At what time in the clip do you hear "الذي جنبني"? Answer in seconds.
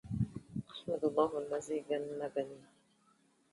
1.39-2.61